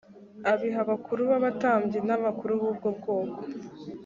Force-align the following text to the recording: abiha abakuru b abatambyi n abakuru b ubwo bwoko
abiha 0.51 0.79
abakuru 0.85 1.21
b 1.29 1.31
abatambyi 1.37 1.97
n 2.07 2.09
abakuru 2.17 2.51
b 2.61 2.63
ubwo 2.69 2.89
bwoko 2.97 3.39